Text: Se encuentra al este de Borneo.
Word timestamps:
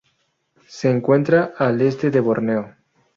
Se 0.67 0.89
encuentra 0.89 1.53
al 1.59 1.79
este 1.79 2.09
de 2.09 2.19
Borneo. 2.21 2.73